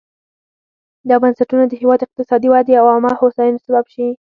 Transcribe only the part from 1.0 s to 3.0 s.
دا بنسټونه د هېواد اقتصادي ودې او